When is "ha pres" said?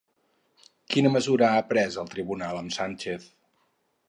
1.49-2.01